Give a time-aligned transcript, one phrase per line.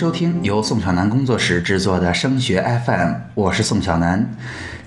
[0.00, 4.26] 收听由宋小南工作室制作的升学 FM，我是宋小南。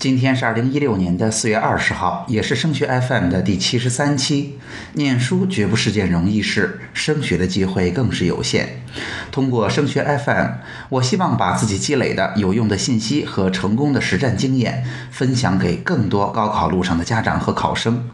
[0.03, 4.59] 今天是二零一六年的四月二十号，也是升学 FM 的第七十三期。
[4.95, 8.83] 念书绝不是件容易事，升学的机会更是有限。
[9.31, 10.47] 通过升学 FM，
[10.89, 18.09] 我希望把自己积累的有用的信息和成功的实战经验分享给更多高考路上的家长和考生。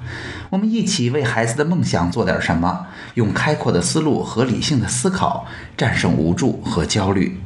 [0.52, 2.86] 我们一起为孩子的梦想做点什么，
[3.16, 7.40] 用开阔的思路和理性的思考战胜无助和焦虑。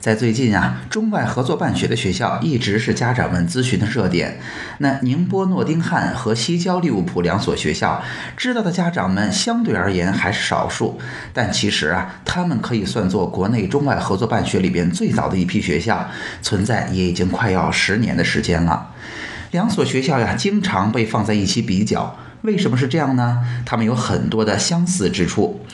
[0.00, 4.38] 在最近啊，中外合作办学的学校一直是家长们咨询的热点。
[4.78, 8.02] 那宁波诺丁汉和西郊利物浦两所学校，
[8.36, 11.00] 知道的家长们相对而言还是少数，
[11.32, 16.10] 但其实啊，他们可以算作国内中外合作办学里边最早的一批学校，
[16.42, 18.90] 存在也已经快要十年的时间了。
[19.52, 23.40] 两所学校呀，经常被放在一起比较，为什么是这样呢？
[23.64, 25.64] 他们有很多的相似之处。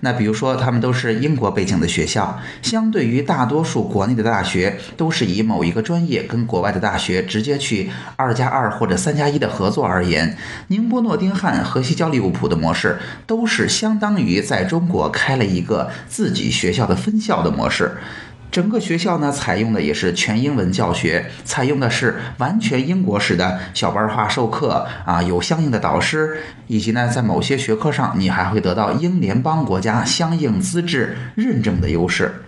[0.00, 10.36] 那比如说，他们都是英国背景的学校，相对于大多数国内的大学，都是以某一个专业跟国外的大学直接去二加二或者三加一的合作而言，
[10.68, 17.96] 宁波诺丁汉和西交利物浦的模式，都是相当于在中国开了一个自己学校的分校的模式。
[18.50, 32.42] 整个学校呢，采用的也是全英文教学，采用的是完全英国式的小班化授课啊，有相应的导师，以及呢，在某些学科上，你还会得到英联邦国家相应资质认证的优势。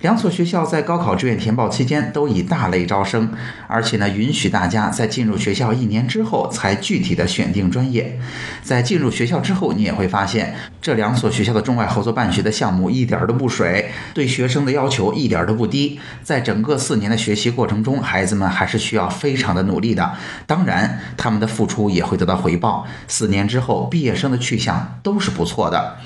[0.00, 3.30] 两所学校在高考志愿填报期间都以大类招生，
[3.66, 8.18] 而且呢，允许大家在进入学校一年之后才具体的选定专业。
[8.62, 16.00] 在进入学校之后，你也会发现这两所学校的中外合作办学的项目一点都不水，对学生的要求一点都不低。
[16.22, 20.12] 在整个四年的学习过程中，孩子们还是需要非常的努力的。
[20.46, 22.86] 当然，他们的付出也会得到回报。
[23.06, 25.98] 四年之后，毕业生的去向都是不错的。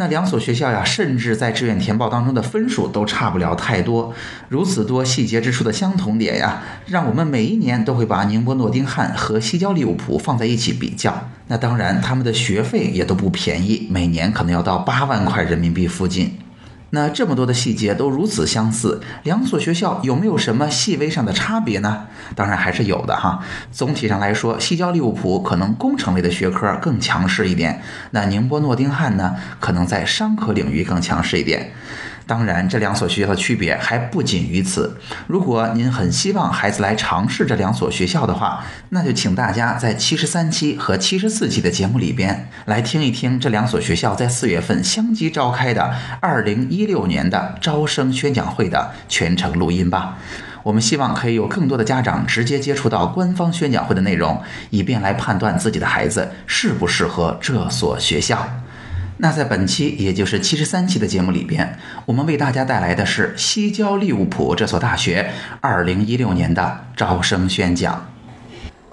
[0.00, 4.14] 那两所学校呀，甚至在志愿填报当中的分数都差不了太多。
[4.48, 11.28] 如此多细节之处的相同点呀，让我们每一年都会把宁波诺丁汉和西郊利物浦放在一起比较。
[11.48, 16.38] 那当然，他们的学费也都不便宜，每年可能要到八万块人民币附近。
[16.90, 22.06] 那这么多的细节都如此相似，两所学校有没有什么细微上的差别呢？
[22.34, 23.42] 当然还是有的哈。
[23.70, 27.80] 总体上来说，西交利物浦可能工程类的学科更强势一点，
[28.10, 31.72] 那宁波诺丁汉呢，可能在商科领域更强势一点。
[32.30, 34.96] 当然，这两所学校的区别还不仅于此。
[35.26, 50.16] 如果您很希望孩子来尝试这两所学校的话，那就请大家在七十三期和七十四期的节目里边来听一听这两所学校在四月份相继召开的二零一六年的招生宣讲会的全程录音吧。
[50.62, 58.48] 我们希望可以有更多的家长直接接触到官方宣讲会的内容，以便来判断自己的孩子适不适合这所学校。
[59.22, 68.06] 那在本期，也就是七十三期的节目里边，我们为大家带来的是西郊利物浦这所大学二零一六年的招生宣讲。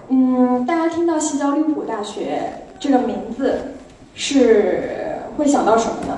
[0.09, 2.41] 嗯，大家听到西郊利物浦大学
[2.77, 3.71] 这个名字，
[4.15, 6.17] 是会想到什么呢？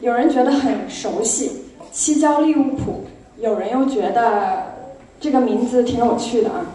[0.00, 3.04] 有人觉得很熟悉，西郊利物浦；
[3.40, 4.76] 有人又觉得
[5.18, 6.66] 这个名字挺有趣的啊，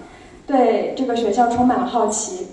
[0.45, 2.47] 对这个学校充满了好奇。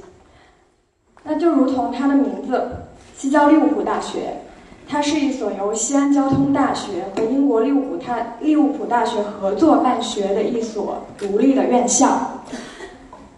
[1.24, 2.85] 那就如同它的名字。
[3.16, 4.42] 西郊利物浦大学，
[4.86, 12.42] 它是一所由西安交通大学和英国利物浦它利物浦大学合作办学的一所独立的院校。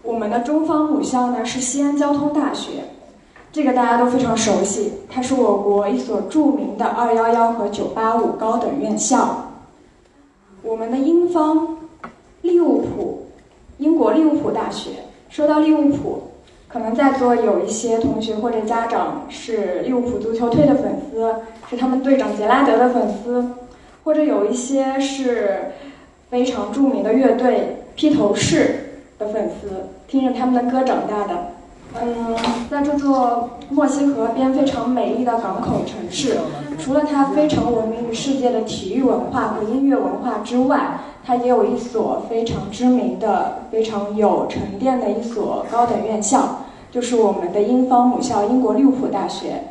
[0.03, 2.89] 我们的中方母校呢是西安交通大学，
[3.53, 9.53] 这个大家都非常熟悉，它是我国一所著名的211和985高等院校。
[10.61, 11.77] 我们的英方
[12.41, 13.27] 利物浦，
[13.77, 16.23] 英国利物浦大学，说到利物浦。
[16.71, 21.35] 可能在座有一些同学或者家长是利物浦足球队的粉丝，
[21.67, 23.53] 是他们队长杰拉德的粉丝，
[24.03, 25.71] 或者有一些是
[26.29, 31.58] 非常著名的乐队披头士的粉丝，听着他们的歌长大的。
[31.95, 32.35] 嗯，
[32.69, 36.37] 在这座墨西河边非常美丽的港口城市，
[36.77, 46.59] 除了它非常闻名于世界的体育文化和音乐文化之外，它也有一所非常知名的、非常有沉淀的一所高等院校，
[46.91, 49.63] 就是我们的英方母校英国利物浦大学。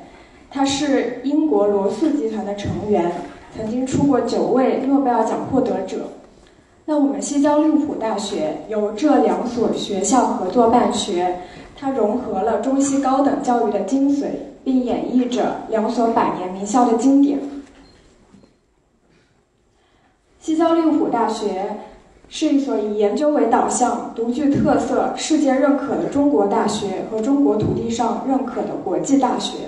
[0.51, 3.13] 它是英国罗素集团的成员，
[3.57, 5.99] 曾经出过九位诺贝尔奖获得者。
[6.87, 11.37] 那我们西郊利物浦大学由这两所学校合作办学。
[11.81, 14.27] 它融合了中西高等教育的精髓，
[14.65, 17.39] 并演绎着两所百年名校的经典。
[20.41, 21.77] 西交利物浦大学
[22.29, 29.59] 是一所以研究为导向、独具特色、世界认可的中国大学和中国土地上认可的国际大学。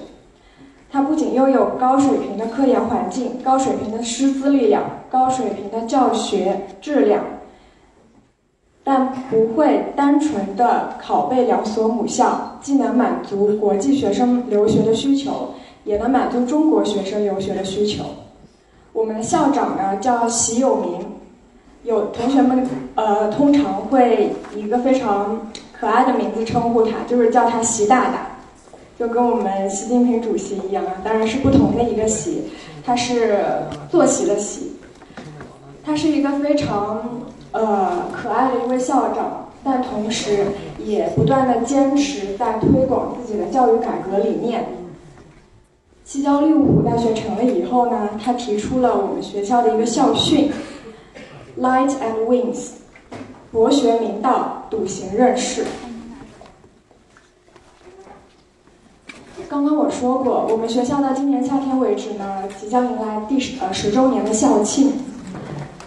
[0.90, 7.22] 它不仅拥有高水平的科研环境、高水平的师资力量、高水平的教学质量，
[8.82, 15.54] 但不会单纯的拷贝两所母校，既能满足国际学生留学的需求，
[15.84, 18.04] 也能满足中国学生留学的需求。
[18.92, 21.06] 我们的校长呢叫习有明，
[21.84, 28.26] 有同学们呃通常会一个非常可爱的名字称呼他，就是叫他习大大，
[28.98, 32.50] 就跟我们习近平主席一样啊，当然是不同的一个习，
[32.84, 33.38] 他是
[33.90, 34.72] 坐席的席，
[35.84, 37.02] 他是一个非常
[37.52, 40.46] 呃可爱的一位校长，但同时
[40.78, 44.66] 也不断的坚持在推广自己的教育改革理念。
[46.04, 50.50] 西交利物浦大学成立以后呢，他提出了我们学校的一个校训
[51.60, 52.70] ：Light and Wings，
[53.52, 55.64] 博学明道，笃行任事。
[59.48, 64.92] 刚刚我说过，我们学校到今年夏天为止呢，即将迎来第十呃十周年的校庆。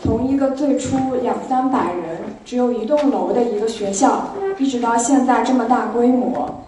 [0.03, 4.27] 从一个最初两三百人、只有一栋楼的一个学校，
[4.59, 6.63] 一直到现在这么大规模，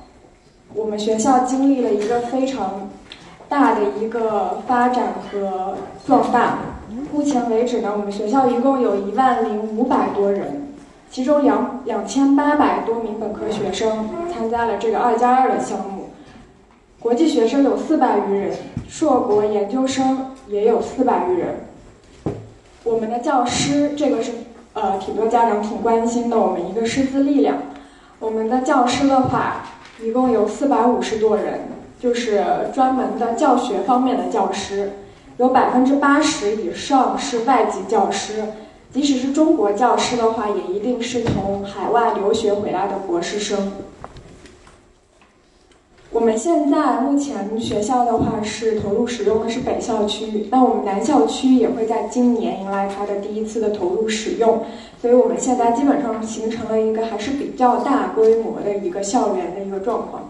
[0.73, 2.89] 我们学校经历了一个非常。
[3.47, 5.75] 大的一个发展和
[6.07, 6.57] 壮大。
[7.13, 10.67] 目前为止呢，我们学校一共有一万零五百多人，
[11.11, 16.09] 其中两两千八百多名本科学生参加了这个二加二的项目，
[16.99, 18.51] 国际学生有四百余人，
[18.87, 21.49] 硕博研究生也有四百余人。
[22.85, 24.31] 我们的教师，这个是
[24.73, 27.57] 呃挺多家长挺关心的，我们一个师资力量，
[28.19, 29.65] 我们的教师的话，
[30.03, 31.61] 一共有四百五十多人。
[31.97, 34.91] 就是专门的教学方面的教师，
[35.37, 38.43] 有百分之八十以上是外籍教师，
[38.91, 43.71] 即使是中国教师的话，也一定是从海外留学回来的博士生。
[46.15, 54.61] 我们现在目前学校的话是投入使用的是北校区，那我们南校区也会在今年迎来它的第一次的投入使用，
[55.01, 60.29] 所以我们现在基本上形成了一个还是比较大规模的一个校园的一个状况。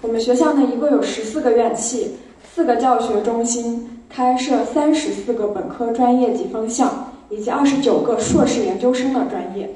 [0.00, 2.14] 我们学校呢，一共有十四个院系，
[2.54, 9.68] 四个教学中心，开设三十四个本科专业及方向，以及二十九个硕士研究生的专业。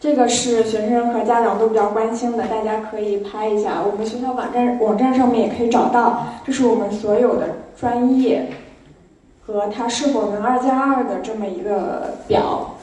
[0.00, 3.82] 这个是学生和家长都比较关心的，大家可以拍一下。
[3.84, 7.48] 我们学校网站网站上面也可以找到，这是我们所有的
[7.78, 8.46] 专业
[9.44, 12.76] 和它是否能二加二的这么一个表。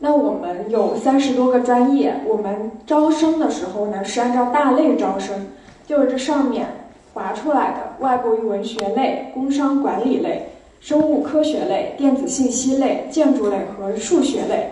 [0.00, 5.46] 那我们有三十多个专业，我们招生的时候呢是按照大类招生，
[5.86, 6.66] 就是这上面
[7.14, 10.48] 划出来的外国语文学类、工商管理类、
[10.80, 14.68] 生物科学类、电子信息类、建筑类和数学类。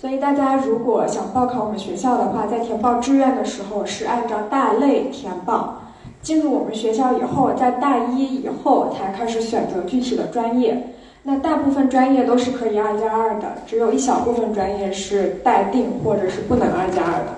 [0.00, 5.82] 所以大家如果想报考我们学校的话，在填报志愿的时候是按照大类填报，
[6.22, 10.94] 进入我们学校以后，在大一以后才开始选择具体的专业。
[11.24, 17.36] 那大部分专业都是可以二加二的，只有一小部分专业是待定或者是不能二加二的。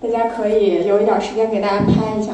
[0.00, 2.32] 大家可以有一点时间给大家拍一下。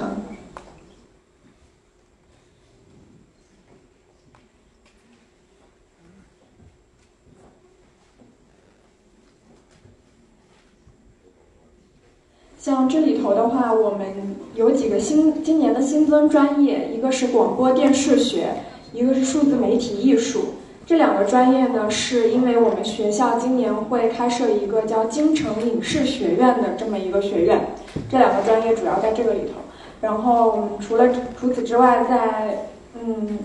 [12.87, 20.57] 这里头的话，我们有几个新今年的新增专业，一个是广播电视学，一个是数字媒体艺术。
[20.85, 27.71] 这两个专业呢，是因为我们学校今年会开设一个叫京城影视学院的这么一个学院。
[28.11, 29.61] 这两个专业主要在这个里头。
[30.01, 31.09] 然后我们除了
[31.39, 32.69] 除此之外，在
[33.03, 33.39] 嗯，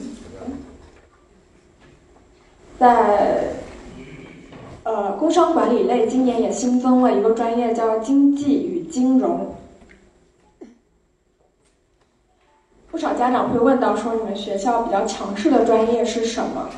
[2.78, 3.63] 在。
[4.84, 9.56] 呃，工商管理类今年也新增了一个专业，叫经济与金融。
[12.92, 16.70] 不少家长会问到说，你们学校比较强势的专业是什么？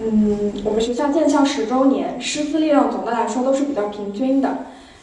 [0.00, 4.58] 嗯，我们学校建校十周年，师资力量总的来说都是比较平均的。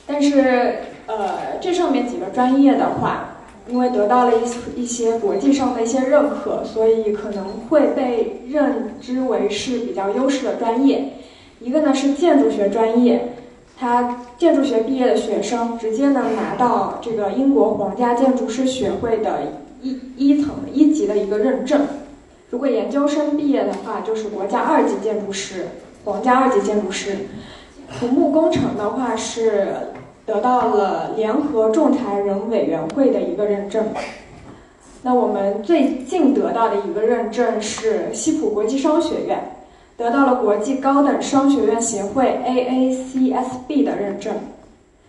[0.05, 0.75] 但是，
[1.07, 3.37] 呃，这上面几个专业的话，
[3.67, 11.13] 因为得到了一一些国际上的一些认可，所以可能会被认知为是比较优势的专业。
[11.65, 13.33] 一个呢是建筑学专业，
[13.75, 19.39] 他建筑学毕业的学生直接能拿到这个英国皇家建筑师学会的
[19.81, 21.87] 一一层一级的一个认证。
[22.51, 25.65] 如果研究生毕业的话，就是国家二级建筑师，
[26.03, 27.17] 皇家二级建筑师。
[27.99, 29.69] 土木工程的话是
[30.23, 33.87] 得到了联合仲裁人委员会的一个认证。
[35.01, 39.54] 那我们最近得到的一个认证是西普国际商学院。
[39.97, 44.33] 得到了国际高等商学院协会 AACSB 的认证，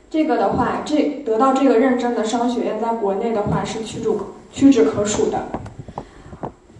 [0.09, 4.09] 这个的话，这得到这个认证的商学院，在国内的话是屈指
[4.53, 5.47] 屈指可数的。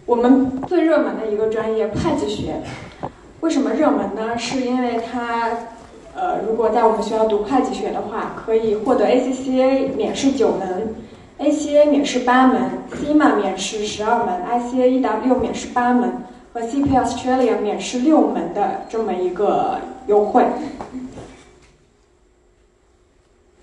[0.05, 2.61] 我们最热门的一个专业会计学，
[3.41, 4.37] 为什么热门呢？
[4.37, 5.49] 是因为它，
[6.15, 10.95] 呃，如果在我们学校读会计学的话，可以获得 ACCA 免试九门
[11.39, 16.23] ，ACA 免试八门，CIMA 免试十二门，ICA EW 免试八门
[16.57, 20.43] 和 CP Australia 免试六门的这么一个优惠。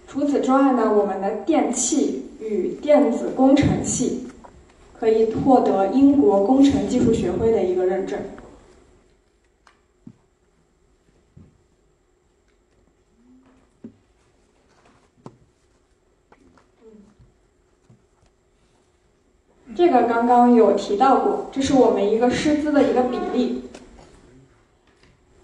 [0.06, 4.28] 除此之外呢，我们的电气与电子工程系。
[4.96, 8.18] 可以获得英国工程技术学会的一个认证。
[19.76, 23.64] 这个刚刚有提到过，这是我们一个师资的一个比例。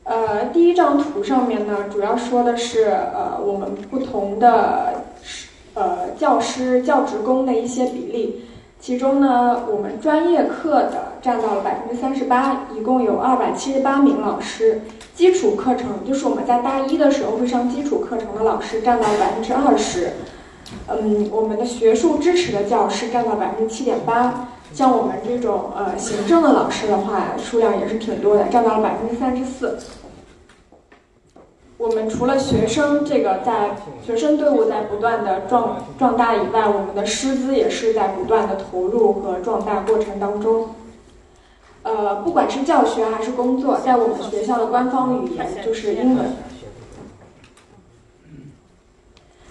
[0.05, 5.05] 呃，第一张图上面呢，主要说的是呃我们不同的
[5.75, 8.45] 呃教师教职工的一些比例。
[8.81, 14.81] 其中呢，我们专业课的占到了百分之三十八，一共有二百七十八名老师。
[15.15, 20.13] 基础课程就是我们在大一的时候会上基础课程的老师占到了百分之二十。
[20.89, 24.49] 嗯，我们的学术支持的教师占到百分之七点八。
[24.73, 29.79] 像我们这种呃行政的老师的话，数量也是挺多的，占到了百分之三十四。
[31.77, 33.71] 我们除了学生这个在
[34.05, 40.69] 学生队伍在不断的壮壮大以外，我们的师资也是在不断的投入和壮大过程当中。
[41.83, 46.27] 呃，不管是教学还是工作，在我们学校的官方语言就是英文。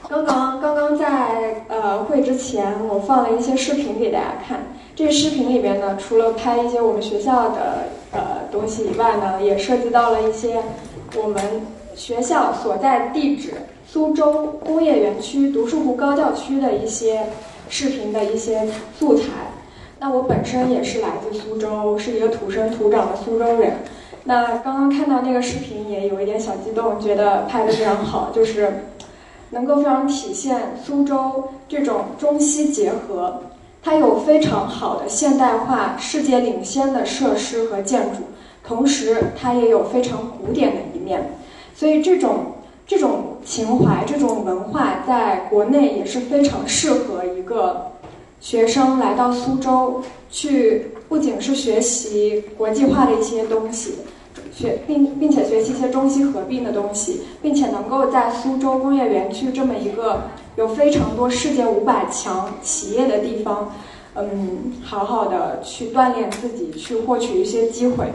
[0.09, 4.59] 刚刚刚刚在呃会之前，我放了一些视频给大家看。
[4.95, 8.19] 这个视频里边呢，除了拍一些我们学校的呃
[8.51, 10.61] 东西以外呢，也涉及到了一些
[11.15, 11.41] 我们。
[11.95, 17.25] 学校所在地址苏州工业园区独墅湖高教区的一些
[17.67, 18.65] 视频的一些
[18.97, 19.23] 素材。
[19.99, 23.79] 那我本身也是来自苏州，是一个土生土长的苏州人。
[24.23, 28.85] 那刚刚看到那个视频也有一点小激动，觉得拍的非常好，就是
[29.51, 33.41] 能够非常体现苏州这种中西结合。
[33.81, 38.23] 它有非常好的现代化、世界领先的设施和建筑，
[38.63, 41.33] 同时它也有非常古典的一面。
[41.73, 47.91] 所以这种这种情怀、这种文化，在国内也是非常适合一个
[48.41, 53.99] 学生来到苏州去，不仅是学习国际化的一些东西，
[54.59, 60.23] 学并并且学习一些中西合并的东西，并且能够在苏州工业园区这么一个
[60.57, 63.71] 有非常多世界五百强企业的地方，
[64.15, 68.07] 嗯，好好的去锻炼自己，去获取一些机会。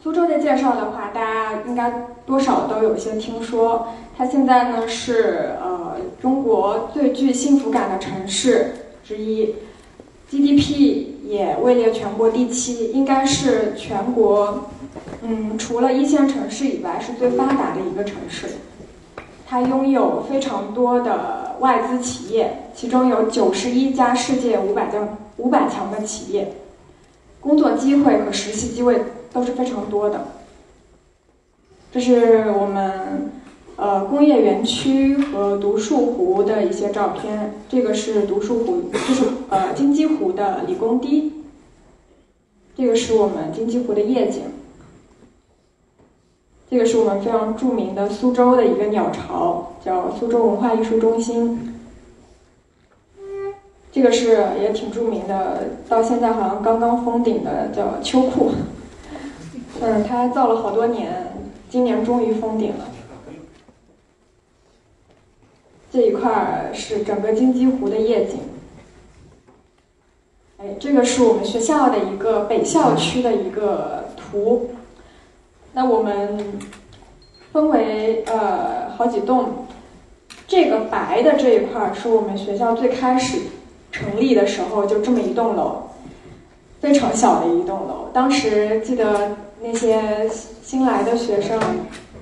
[0.00, 1.92] 苏州的介绍的话，大家应该
[2.24, 3.88] 多少都有些听说。
[4.16, 8.72] 它现在呢是呃中国最具幸福感的城市
[9.02, 9.56] 之一
[10.30, 14.70] ，GDP 也位列全国第七，应该是全国
[15.22, 18.46] 嗯除了一线城市以外是最发达的一个城市。
[19.46, 26.52] 它拥有非常多的外资企业，其中有九十一家世界五百强五百强的企业，
[27.40, 29.02] 工作机会和实习机会。
[29.32, 30.26] 都是非常多的。
[31.92, 33.30] 这是我们
[33.80, 37.54] 呃工业园区和独墅湖的一些照片。
[37.66, 41.32] 这个是独墅湖，就是呃金鸡湖的理工堤。
[42.76, 44.42] 这个是我们金鸡湖的夜景。
[46.70, 51.74] 这个是我们非常著名的苏州的一个鸟巢，叫苏州文化艺术中心。
[53.90, 58.52] 这个是也挺著名的，到现在好像刚刚封顶的，叫秋裤。
[59.82, 61.32] 嗯，它造了好多年，
[61.68, 62.84] 今年终于封顶了。
[65.92, 68.38] 这一块儿是整个金鸡湖的夜景。
[70.58, 74.70] 哎，这个是我们学校的一个北校区的一个图。
[75.72, 76.58] 那我们
[77.52, 79.66] 分为呃好几栋，
[80.46, 83.38] 这个白的这一块儿是我们学校最开始
[83.90, 85.82] 成立的时候就这么一栋楼，
[86.80, 88.08] 非常小的一栋楼。
[88.12, 89.36] 当时记得。
[89.62, 90.26] 那些
[90.62, 91.60] 新来的学生，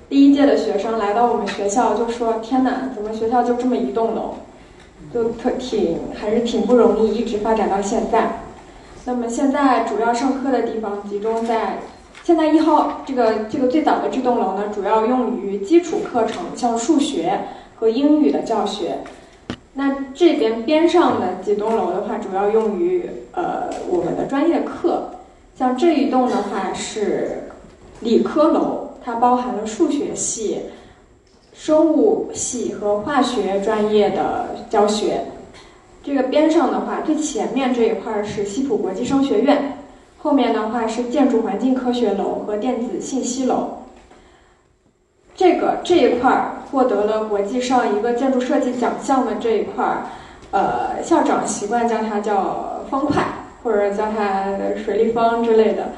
[0.09, 4.33] 第一届的学生来到我们学校就说：“天哪，怎么学校就这么一栋楼？”
[5.13, 8.41] 就特挺还是挺不容易，一直发展到现在。
[9.05, 11.79] 那么现在主要上课的地方集中在
[12.23, 17.41] 现在一号这个这个最早的这栋楼呢，主要用于基础课程，像数学
[17.75, 18.97] 和英语的教学。
[19.73, 25.11] 那这边边上的几栋楼的话，主要用于呃我们的专业课。
[25.55, 27.49] 像这一栋的话是
[28.01, 30.59] 理科楼，它包含了数学系、
[31.51, 35.25] 生物系和化学专业的教学。
[36.03, 39.79] 这个边上的话，最前面这一块是西普国际商学院，
[40.19, 43.79] 后面的话是建筑环境科学楼和电子信息楼。
[45.35, 50.03] 这个这一块获得了国际上一个建筑设计奖项的这一块，
[50.51, 53.23] 呃，校长习惯叫它叫方块，
[53.63, 55.93] 或者叫它水立方之类的。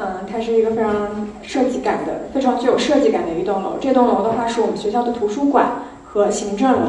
[0.00, 3.78] 嗯，它是一个非常设计感的、非常具有设计感的一栋楼。
[3.80, 6.86] 这栋楼的话，是我们学校的图书馆和行政楼。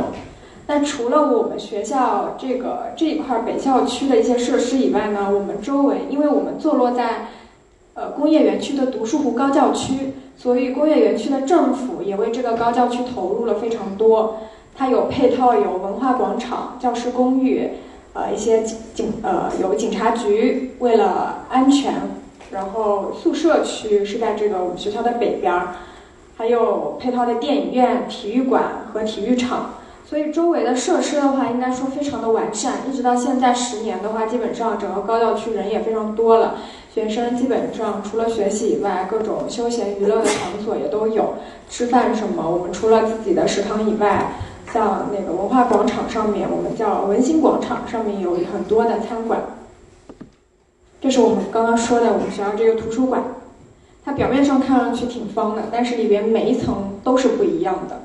[0.68, 7.30] 那除了我们学校这个这一块北校区的一些设施以外呢，我们周围，因为我们坐落在
[7.96, 14.42] 呃工业园区的独墅湖高教区，所以工业园区的政府也为这个高教区投入了非常多。
[14.78, 17.72] 它有配套有文化广场、教师公寓，
[18.14, 21.96] 呃一些警警呃有警察局，为了安全。
[22.52, 25.76] 然后宿舍区是在这个我们学校的北边儿，
[26.38, 29.76] 还有配套的电影院、体育馆和体育场，
[30.06, 32.76] 所以周围的设施的话，应该说非常的完善。
[32.90, 36.56] 一直到现在十年的话，基本上整个高校区人也非常多了，
[36.94, 41.36] 学生基本上除了学习以外，各种休闲娱乐的场所也都有。
[41.70, 44.34] 吃饭什么，我们除了自己的食堂以外，
[44.74, 49.40] 像那个文化广场上面，我们叫文心广场上面有很多的餐馆。
[51.02, 53.24] 这是我们刚刚说的我们学校这个图书馆，
[54.04, 58.02] 它表面上看上去挺方的，但是里边每一层都是不一样的。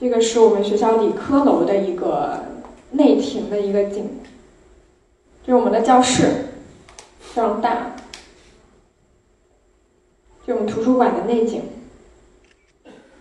[0.00, 2.44] 这个是我们学校理科楼的一个
[2.92, 4.10] 内庭的一个景，
[5.44, 6.26] 这是我们的教室，
[7.20, 7.96] 非常大。
[10.46, 11.62] 这我们图书馆的内景，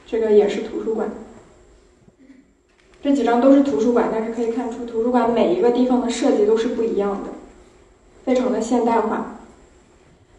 [0.06, 1.10] 这个也是图书馆。
[3.04, 7.30] 这几张都是图书馆，但是可以看出图书馆每一个地方的设计都是不一样的。
[8.26, 9.40] 非常的现代化。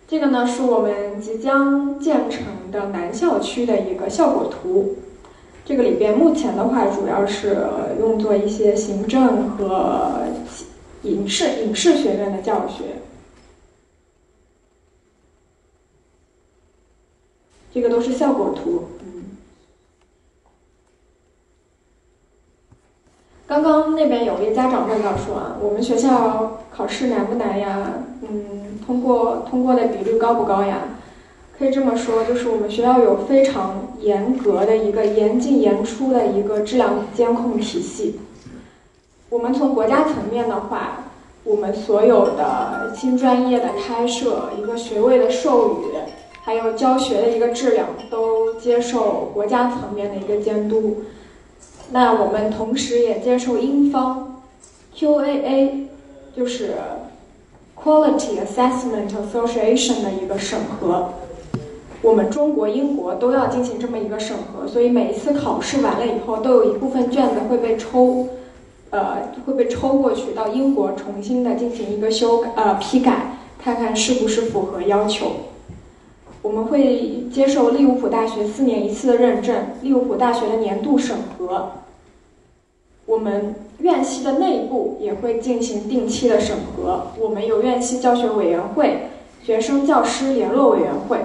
[0.07, 4.97] 这个呢是我们即将建成的南校区的一个效果图。
[5.64, 7.57] 这个里边目前的话主要是
[7.99, 10.25] 用作一些行政和
[11.03, 12.85] 影视影视学院的教学。
[17.73, 18.91] 这个都是效果图。
[23.62, 27.92] 刚刚那边有位家长问到说啊，我们学校考试难不难呀？
[28.22, 30.79] 嗯，通过通过的比率高不高呀？
[31.57, 38.18] 可以这么说，就是我们学校有非常严格的一个严进严出的一个质量监控体系。
[39.31, 41.05] 我们从国家层面的话，
[41.44, 45.85] 我们所有的新专业的开设、一个学位的授予，
[46.42, 51.05] 还有教学的一个质量，都接受国家层面的一个监督。
[51.90, 54.42] 那我们同时也接受英方
[54.97, 55.87] QAA，
[56.35, 56.75] 就是
[57.77, 61.11] Quality Assessment Association 的一个审核。
[62.01, 68.29] 我们中国、英国都要进行这么一个审核，所以每一次考试完了以后，都有一部分卷子会被抽，
[68.90, 75.33] 呃，会被抽过去到英国重新的进行一个修改呃批改，看看是不是符合要求。
[76.42, 81.70] 我们会接受利物浦大学四年一次的认证，利物浦大学的年度审核。
[83.07, 87.12] 我们院系的内部也会进行定期的审核。
[87.18, 89.09] 我们有院系教学委员会、
[89.42, 91.18] 学生教师联络委员会。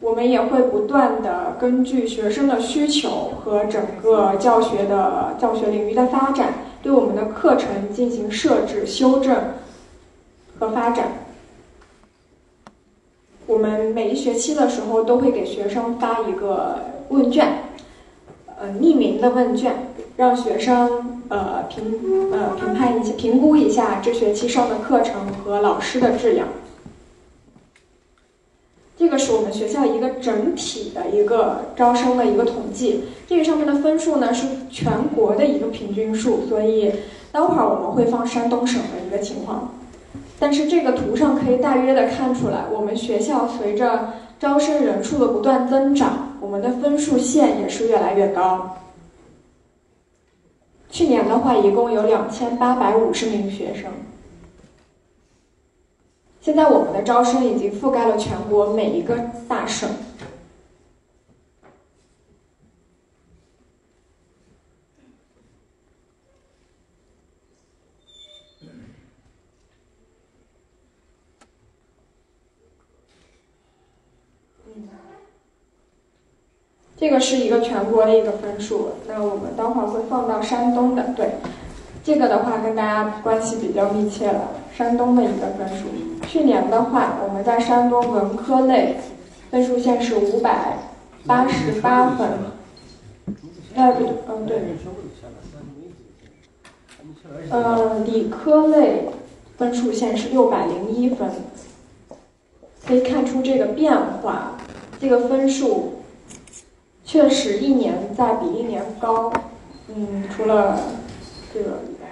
[0.00, 9.36] 我们也会不断的根据学生的需求和整个教学的教学领域的发展，对我们的课程进行设置、修正
[10.58, 11.24] 和发展。
[13.58, 17.64] 我们每一学期的时候都会给学生发一个问卷。
[18.56, 26.46] 呃，匿名的问卷，让学生呃评呃评判一下、评估一下这学期上的课程和老师的质量。
[28.96, 33.06] 这个是我们学校一个整体的一个招生的一个统计。
[33.26, 36.92] 这个上面的分数呢是全国的一个平均数，所以
[37.32, 39.72] 待会儿我们会放山东省的一个情况。
[40.38, 46.36] 但是这个图上可以大约的看出来，我们学校随着招生人数的不断增长。
[46.40, 48.76] 我们的分数线也是越来越高。
[50.90, 53.90] 去年的话，一共有两千八百五十名学生。
[56.40, 59.88] 现在我们的招生已经覆盖了全国每一个大省。
[77.00, 81.14] 这个是一个全国的一个分数，那我们待会儿会放到山东的。
[81.16, 81.34] 对，
[82.02, 85.86] 这个的话跟大家关系比较密切了，山东的一个分数。
[86.26, 88.96] 去年的话，我们在山东文科类
[89.50, 90.76] 分数线是五百
[91.24, 92.28] 八十八分。
[93.76, 94.58] 哎，不对，嗯，对。
[97.50, 99.08] 呃，理科类
[99.56, 101.30] 分数线是六百零一分，
[102.84, 104.56] 可以看出这个变化，
[105.00, 105.97] 这个分数
[107.08, 109.32] 确实一年在比一年高。
[109.88, 110.78] 嗯，除了
[111.54, 112.10] 这个以外，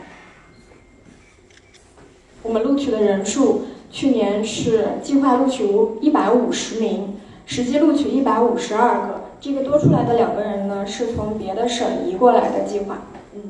[2.43, 9.25] 我们录取的人数去年是计划录取五一百五十名，实际录取一百五十二个。
[9.39, 13.03] 这个多出来的两个人呢，是从别的省移过来的计划。
[13.35, 13.43] 嗯。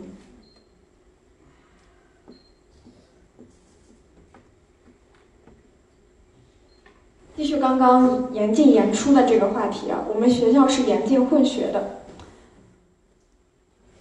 [7.36, 12.00] 继续刚刚严进严出的这个话题啊，我们学校是严进混学的。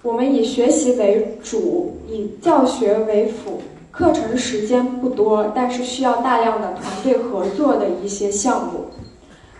[0.03, 3.59] 我们以学习为主，以教学为辅，
[3.91, 8.85] 课程时间不多，但是需要大量的团队合作的一些项目。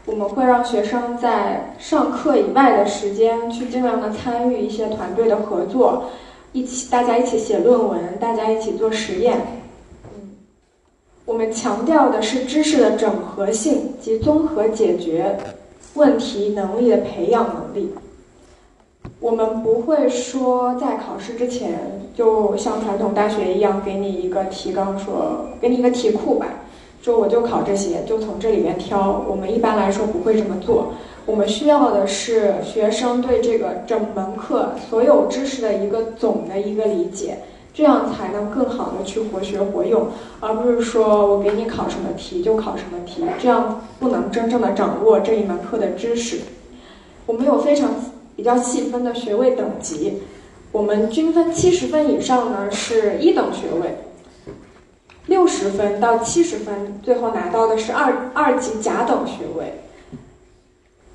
[0.05, 6.11] 我们会让学生在上课以外的时间去尽量的参与一些团队的合作，
[6.53, 9.64] 一起大家一起写论文，大家一起做实验。
[11.25, 15.35] 我们强调的是知识的整合性及综合解决
[15.95, 17.89] 问题能力的培养能力。
[19.19, 26.45] 我们不会说在考试之前就像传统大学一样给你一个提纲，说给你一个题库吧，
[27.01, 29.25] 说我就考这些，就从这里面挑。
[29.27, 30.93] 我们一般来说不会这么做。
[31.25, 37.39] 我们需要的是学生对这个整门课所有知识的一个总的一个理解，
[37.75, 40.07] 这样才能更好的去活学活用，
[40.39, 46.39] 而不是说我给你考什么题就考什么题，这样不能真正的掌握这一门课的知识。
[47.27, 47.91] 我们有非常。
[48.37, 50.21] 比较细分的学位等级，
[50.73, 53.95] 我们均分七十分以上呢是一等学位，
[55.27, 59.75] 六十分到七十分最后拿到的是二二级甲等学位，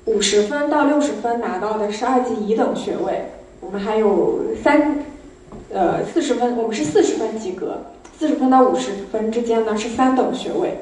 [0.05, 3.25] 五十分到六十分拿到的是二级乙等学位，
[3.59, 5.05] 我们还有三，
[5.73, 7.77] 呃四十分，我们是四十分及格，
[8.19, 10.77] 四十分到五十分之间呢是三等学位。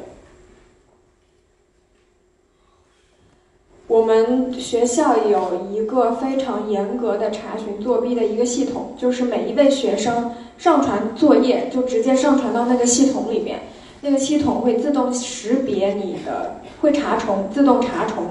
[3.87, 13.59] 我们学校有一个非常严格的查询作弊的一个系统，就是每一位学生上传作业就直接上传到那个系统里面，
[14.01, 18.25] 那个系统会自动识别你的，会查重，自动查重，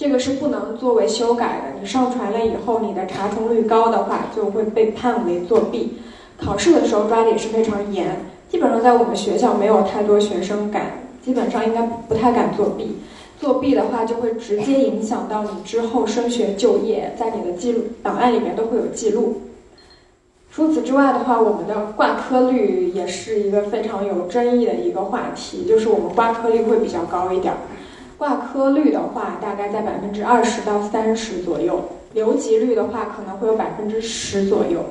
[0.00, 1.78] 这个是不能作为修改的。
[1.78, 5.98] 你上传了以后，你的查重率高的话，就会被判为作弊。
[6.38, 12.96] 考试的时候抓的也是非常严，基本上在我们学校没有太多学生敢，基本上应该不太敢作弊。
[13.38, 19.42] 作弊的话，就会直接影响到你之后升学就业，在你的记录档案里面都会有记录。
[20.50, 27.52] 除此之外的话，我们的挂科率也是一个非常有争议的一个话题，就是我们挂科率会比较高一点。
[28.20, 31.80] 挂科率的话，大概在百分之二十到三十左右，
[32.12, 34.84] 留级率的话可能会有百分之十左右。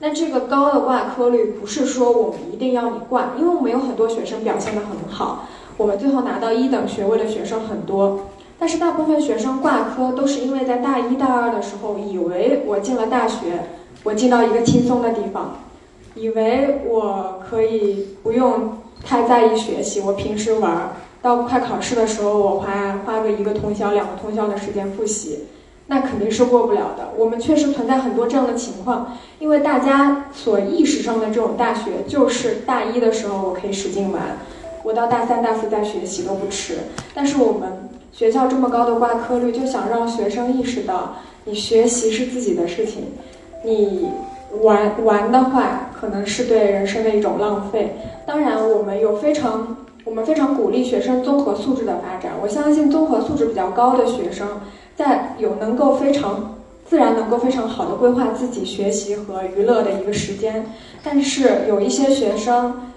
[0.00, 5.48] 那这个高的挂科率，不是说我们一定要你挂，因为我们有很多学生表现得很好。
[5.78, 8.26] 我们最后拿到一等学位的学生很多，
[8.58, 13.60] 但是大部分学生挂科都是因为在大一、大二的时候，以为我进了大学，
[14.02, 15.56] 我进到一个轻松的地方，
[16.14, 20.90] 以为我可以不用太在意学习，我平时玩儿，
[21.24, 25.46] 到快考试的时候，我花花个一个通宵、两个通宵的时间复习，
[25.86, 27.12] 那肯定是过不了的。
[27.16, 34.36] 我们确实存在很多这样的情况，因为大家所意识上的这种大学，就是大一的时候我可以使劲玩。
[34.82, 36.80] 我到大三、大四再学习都不迟，
[37.14, 43.04] 但是我们学校这么高的挂科率，就想让学生意识到，你学习是自己的事情，
[43.64, 44.10] 你
[44.60, 47.96] 玩玩的话，可能是对人生的一种浪费。
[48.26, 52.32] 当然，我们有非常，我们非常鼓励学生综合素质的发展。
[52.42, 54.60] 我相信综合素质比较高的学生，
[54.96, 56.56] 在有能够非常
[56.88, 60.66] 自然、能够非常好的规划自己学习和娱乐的一个时间。
[61.02, 62.88] 但是有一些学生。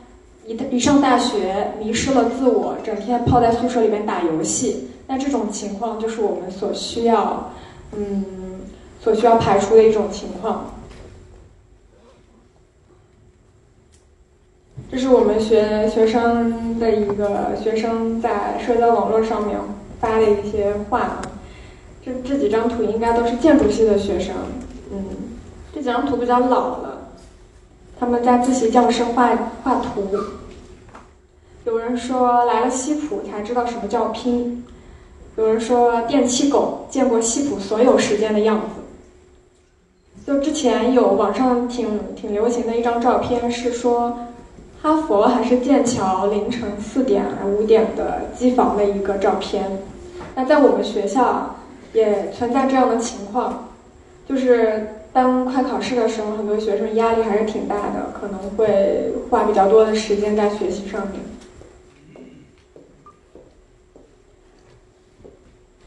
[0.48, 4.88] 一一上大学，迷失了自我，整天泡在宿舍里面打游戏。
[5.08, 7.52] 那这种情况就是我们所需要，
[7.94, 8.24] 嗯，
[9.02, 10.77] 所需要排除的一种情况。
[14.90, 19.58] 这是我们学学生的一个学生在社交网络上面
[20.00, 21.22] 发的一些话啊。
[22.06, 24.34] 这这几张图应该都是建筑系的学生，
[24.94, 25.04] 嗯，
[25.74, 27.12] 这几张图比较老了。
[28.00, 30.08] 他们在自习教室画画图。
[31.66, 34.64] 有人说来了西普才知道什么叫拼。
[35.36, 40.26] 有人说电气狗见过西普所有时间的样子。
[40.26, 44.27] 就之前有网上挺挺流行的一张照片，是说
[44.88, 49.80] 哈佛还是剑桥凌晨四点五点的机房的一个照片。
[50.34, 51.58] 那在我们学校
[51.92, 53.68] 也存在这样的情况，
[54.26, 61.20] 就是当快考试的时候，很多学生压力还是挺大的，可能会花比较多的时间在学习上面。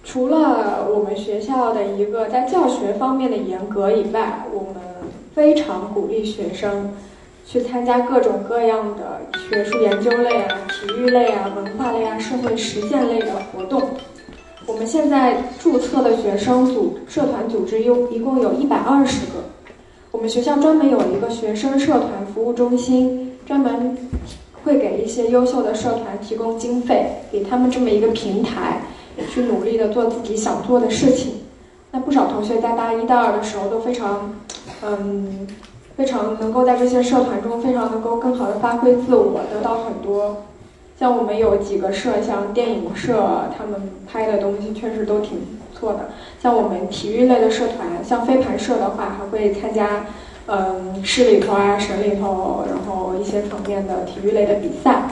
[0.05, 4.83] 除了我们学校的一个在教学方面的严格以外，我们
[5.35, 6.93] 非常鼓励学生
[7.51, 13.91] 去参加各种各样的学术研究类啊、体育类啊、文化类啊、社会实践类的活动。
[14.67, 19.43] 我们现在注册的学生组社团组织有一共有一百二十个。
[20.13, 23.99] 我们学校专门有一个学生社团服务中心，专门
[24.63, 28.83] 会给一些优秀的社团提供经费，给他们这么一个平台。
[29.29, 31.33] 去努力的做自己想做的事情。
[31.91, 34.33] 那不少同学在大一、大二的时候都非常，
[34.83, 35.47] 嗯，
[36.01, 40.45] 非常能够在这些社团中非常能够更好的发挥自我，得到很多。
[40.99, 46.09] 像我们有几个社，像电影社，他们拍的东西确实都挺不错的。
[46.43, 50.07] 像我们体育类的社团，像飞盘社的话，还会参加，
[50.47, 55.03] 嗯，市里头啊、省里头，然后一些层面的体育类的比赛。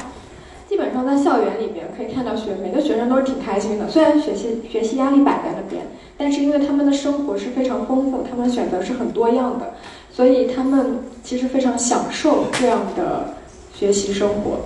[0.66, 5.87] 基本上在校园里面可以看到学每个学生都是挺开心的，虽然学习学习压力摆在那边，
[6.18, 9.72] 但是因为他们的生活是非常丰富，他们选择是很多样的，
[10.18, 13.35] 所以他们其实非常享受这样的
[13.72, 14.62] 学习生活。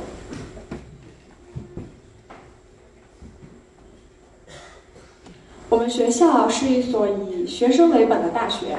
[5.69, 8.79] 我们学校是一所以学生为本的大学，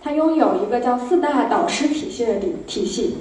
[0.00, 3.16] 它拥有一个叫四大导师体系的体体系。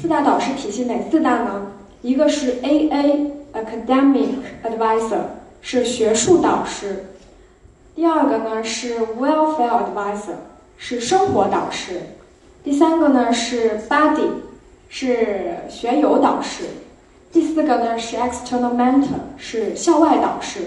[0.00, 1.72] 四大导师体系哪四大呢？
[2.00, 4.28] 一个是 A A Academic
[4.62, 5.22] Advisor，
[5.62, 6.94] 是学术导师；
[7.96, 10.36] 第二个呢是 Welfare Advisor，
[10.76, 11.94] 是生活导师；
[12.62, 14.28] 第三个呢是 Buddy，
[14.90, 16.64] 是学友导师；
[17.32, 20.60] 第四个呢是 External Mentor，是校外导师。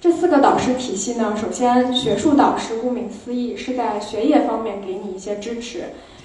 [0.00, 5.84] 这四个导师体系呢，首先学术导师顾名思义是在学业方面给你一些支持。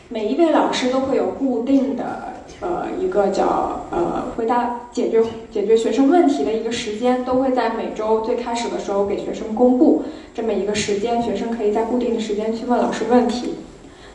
[0.09, 10.01] 每一位老师都会有固定的，呃，一个叫呃回答解决解决学生问题的一个时间，都会在每周最开始的时候给学生公布
[10.33, 13.53] 这么一个时间，学生可以在固定的时间去问老师问题。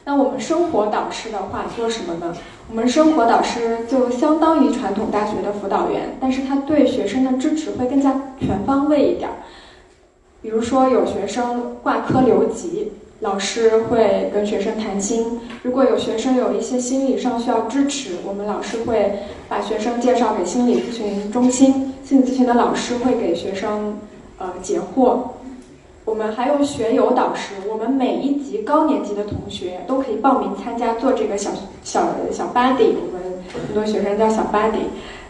[0.05, 2.37] 那我们生活导师的话做什么呢？
[2.71, 9.31] 我们生活导师就相当于传统大学的辅导员，但是他对学生的支持会更加全方位一点。
[10.43, 12.93] 比如说有学生挂科留级。
[13.21, 23.97] 老师会跟学生谈心，如果有学生有一些心理上需要支持，我们老师会把学生介绍给心理咨询中心，心理咨询的老师会给学生
[24.37, 25.21] 呃解惑。
[26.05, 31.51] 我们还有学友导师，我们每一级高年级的同学都可以报名参加做这个小
[31.83, 34.85] 小小 buddy，我们很多学生叫小 buddy，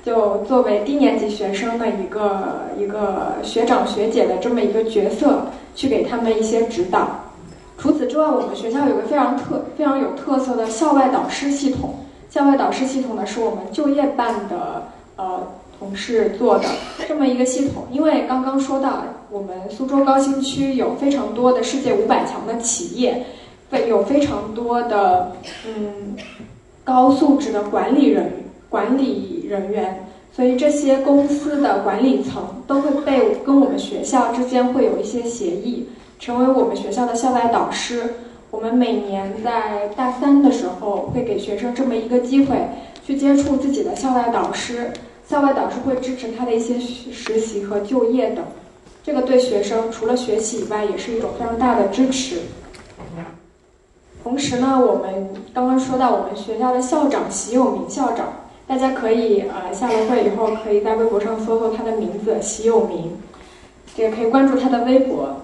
[0.05, 7.09] 就作为低年级学生的一个一个学长学姐的这么一个角色，去给他们一些指导。
[7.79, 11.95] 除此之外，我们学校有个非常特、非常有特色的校外导师系统。
[12.31, 15.41] 校外导师系统呢，是我们就业办的呃
[15.79, 16.65] 同事做的
[17.07, 17.85] 这么一个系统。
[17.93, 23.27] 因为刚刚说到，我们苏州高新区有非常多的世界五百强的企业，
[23.68, 25.33] 非有非常多的
[25.66, 26.14] 嗯
[26.85, 28.31] 高素质的管理人
[28.68, 35.88] 管理人员，所以这些公司的管理层都会被跟我们学校之间会有一些协议。
[36.20, 38.14] 成为我们学校的校外导师，
[38.53, 42.57] 我们每年在大三的时候会给学生这么一个机会，
[43.05, 44.92] 去接触自己的校外导师。
[45.27, 48.44] 校外导师会支持他的一些实习和就业等，
[49.05, 52.38] 这个对学生除了学习以外，也是一种非常大的支持。
[54.23, 58.33] 同时呢，我们刚刚说到我们学校的校长习有明校长，
[58.67, 63.12] 大家可以呃下了会以后，可以在微博上搜搜他的名字习有明，
[63.97, 65.37] 也可以关注他的微博。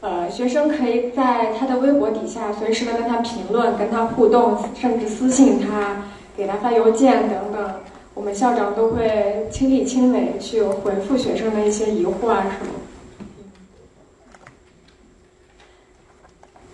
[0.00, 6.02] 呃，学生可以在他的微博底下随时的跟他评论、跟他互动，甚至私信他、
[6.36, 7.70] 给他发邮件等等。
[8.14, 12.72] 我们校长都会亲力亲为去回复学生的一些疑惑啊什么。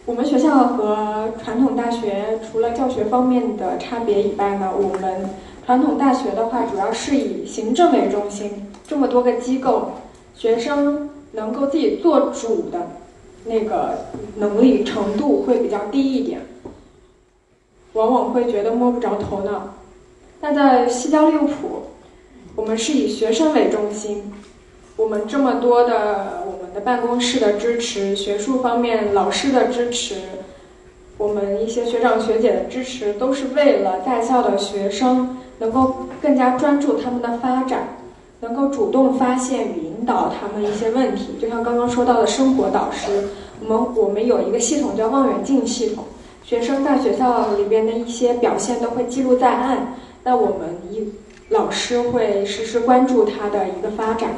[0.06, 5.30] 我们学校和传统大学除了教学方面的差别以外呢，我们
[5.64, 9.92] 传统大学的话主要是以行政为中心，这么多个机构，
[10.34, 12.88] 学生能够自己做主的。
[13.46, 16.40] 那个能力程度会比较低一点，
[17.92, 19.74] 往往会觉得摸不着头脑。
[20.40, 21.82] 那在西交利物浦，
[22.56, 24.32] 我们是以学生为中心，
[24.96, 30.16] 我们这么多的我们的办公室的支持，学术方面老师的支持，
[31.18, 37.98] 我们一些学长学姐的支持，都是为了在校的学生能够更加专注他们的发展。
[38.40, 41.36] 能够主动发现与引导他们一些问题。
[41.40, 43.28] 就像刚刚说到的生活导师，
[43.62, 46.04] 我们我们有一个系统叫望远镜系统，
[46.42, 51.10] 学生在学校里边的一些表现都会记录在案，那我们一
[51.48, 54.32] 老师会实时关注他的一个发展。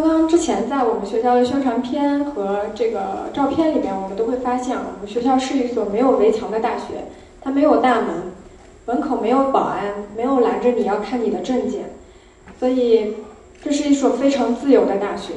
[0.00, 7.04] 刚刚之前在我们学校的宣传片和这个照片里面，我们都会发现，我们学校是一所没有围墙的大学，
[7.40, 8.32] 它没有大门，
[8.86, 9.84] 门口没有保安，
[10.16, 11.90] 没有拦着你要看你的证件，
[12.58, 13.14] 所以
[13.62, 15.34] 这是一所非常自由的大学。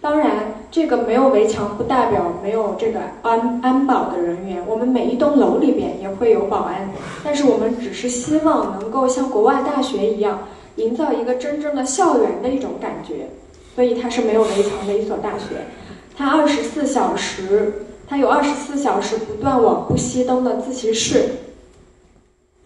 [0.00, 6.90] 当然，这个没有围墙不代表没有这个安安保的人员，我们每一栋楼里边也会有保安，
[7.22, 10.40] 但是我们只是希望能够像国外大学一样，
[10.74, 13.28] 营造一个真正的校园的一种感觉。
[13.74, 15.66] 所以它是没有围墙的一所大学，
[16.14, 21.30] 它二十四小时，它有二十四小时不断往不熄灯的自习室，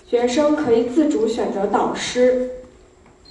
[0.04, 2.50] 学生可以自主选择导师，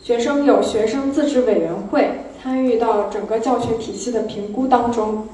[0.02, 2.10] 学生有学生自治委员会
[2.42, 5.28] 参与到整个教学体系的评估当中，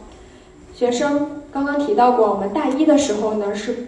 [0.74, 3.88] 学生刚刚提到过，我们大一的时候呢，是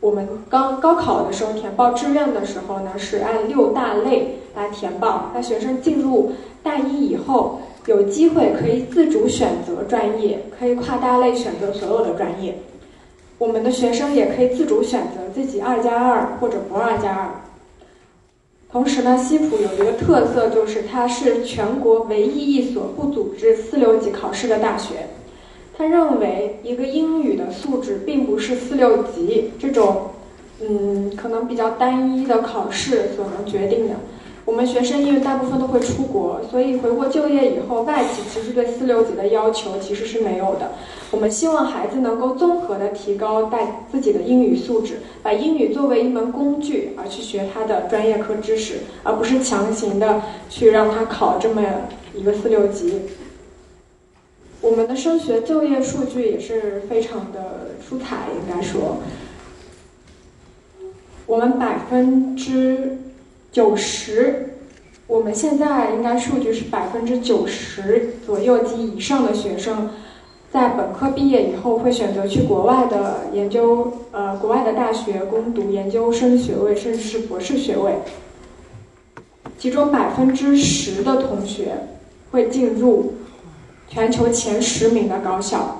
[0.00, 6.32] 我们刚高考的时候填报志愿的时候呢，是按六大类来填报，那学生进入
[6.64, 7.60] 大一以后。
[7.86, 12.56] 有机会可以自主选择专业，可以跨大类选择所有的专业。
[13.38, 17.30] 我们的学生也可以自主选择自己二加二或者不二加二。
[18.70, 25.08] 同时呢，西普有一个特色，就是它是全国唯一一所不组织四六级考试的大学。
[25.76, 30.10] 他认为一个英语的素质并不是四六级这种，
[30.60, 33.96] 嗯，可能比较单一的考试所能决定的。
[34.44, 40.72] 我们学生因为大部分都会出国，所以回国就业以后，外企其实对四六级的要求其实是没有的。
[41.12, 51.62] 我们希望孩子能够综合的提高带自己的英语素质，把英语作为一门工具而去学他的专业课知识，而不是强行的去让他考这么
[52.12, 53.02] 一个四六级。
[54.60, 58.96] 我们的升学就业数据也是非常的出彩，应该说，
[61.26, 62.98] 我们百分之。
[63.52, 64.54] 九十，
[65.06, 69.90] 我们现在应该数据是百分之九十左右及以上的学生，
[70.50, 77.96] 在本科毕业以后会选择去国外的研究，呃，国外的大学攻读研究生学位，甚至是博士学位。
[79.58, 81.74] 其中百分之十的同学
[82.30, 83.12] 会进入
[83.86, 85.78] 全球前十名的高校。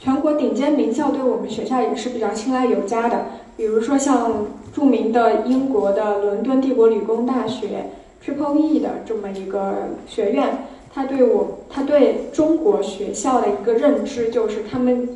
[0.00, 3.26] 全国顶尖名校对我们学校也是比较青睐有加的。
[3.56, 7.90] 比如说像著名的英国的伦敦帝国理工大学
[8.24, 15.08] Triple E 的这么一个学院，他对我他对中国学校的一个认知就是他们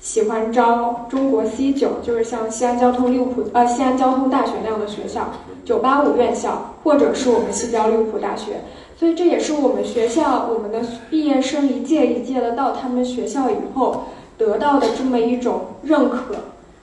[0.00, 5.30] 喜欢招中国 C 九，就是像西安交通利物浦呃西安交通大学那样的学校
[5.66, 8.62] ，985院校，或者是我们西交利物浦大学，
[8.98, 14.04] 所以这也是我们学校我们的毕业生一届一届的到他们学校以后
[14.36, 16.34] 得到的这么一种认可。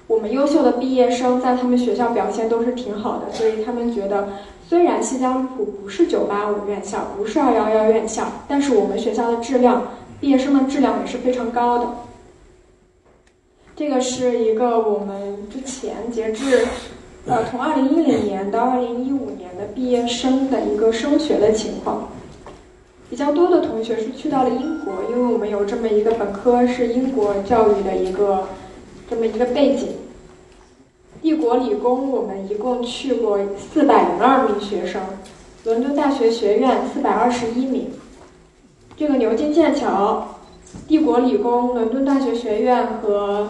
[0.08, 4.30] 我们优秀的毕业生在他们学校表现都是挺好的，所以他们觉得，
[4.70, 9.84] 虽然西江浦不是985院校，不是211院校，但是我们学校的质量，
[10.22, 11.90] 毕业生的质量也是非常高的。
[13.76, 16.66] 这个是一个我们之前截至，
[17.26, 22.08] 呃，从2010年到2015年的毕业生的一个升学的情况。
[23.10, 28.46] 比较多的同学是去到了英国，因为我们有这么一个本科是英国教育的一个。
[29.10, 29.88] 这么一个背景，
[31.22, 35.02] 帝国理工我们一共去过四百零二名学生，
[35.64, 37.90] 伦敦大学学院四百二十一名。
[38.98, 40.36] 这个牛津、剑桥、
[40.88, 43.48] 帝国理工、伦敦大学学院和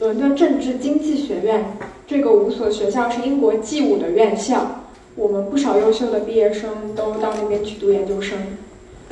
[0.00, 1.76] 伦敦政治经济学院
[2.06, 4.80] 这个五所学校是英国 G 五的院校，
[5.14, 8.38] 我们不少优秀的毕业生都到那边去读研究生。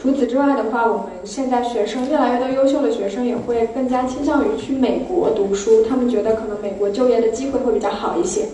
[0.01, 8.47] 除此之外的话，我们现在学生越来越多，优秀的学生也会更加倾向于去美国读书，他们觉得可能美国就业的机会会比较好一些。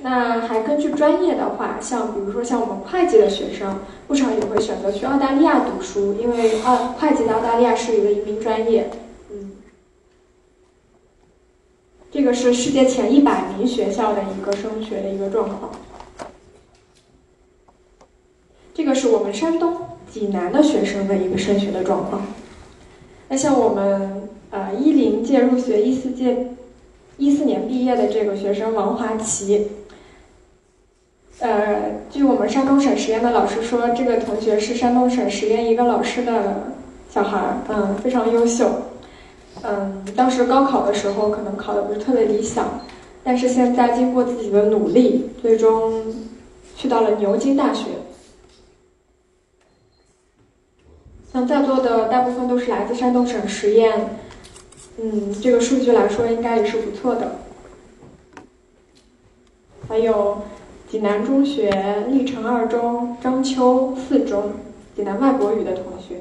[0.00, 8.90] 那还根据专业的话，像比如说像我们会计的学生，不少也会选择去澳大利亚读书，因为澳会计在澳大利亚是一个移民专业。
[9.30, 9.52] 嗯，
[12.10, 15.70] 这个是世界前一百名学校的一个升学的一个状况。
[18.74, 19.72] 这个是我们山东。
[20.20, 22.22] 济南的学生的一个升学的状况。
[23.28, 26.54] 那像我们呃一零届入学、一四届
[27.16, 29.66] 一四年毕业的这个学生王华奇，
[31.40, 36.62] 呃，据我们山东省实验的老师说，这个同学是山东省实验一个老师的
[37.10, 38.70] 小孩儿，嗯，非常优秀。
[39.62, 42.80] 嗯，当时高考的时候可能考的不是特别理想，
[43.24, 46.04] 但是现在经过自己的努力，最终
[46.76, 47.86] 去到了牛津大学。
[51.34, 54.20] 像在座的大部分都是来自山东省实验，
[55.02, 57.40] 嗯，这个数据来说应该也是不错的。
[59.88, 60.42] 还有
[60.88, 64.52] 济南中学、历城二中、章丘四中、
[64.94, 66.18] 济南外国语的同学。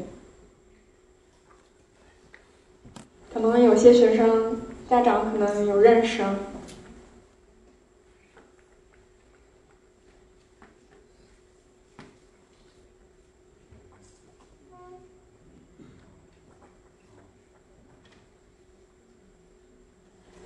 [3.32, 4.57] 可能有些学生
[4.89, 6.24] 家长可能有认识。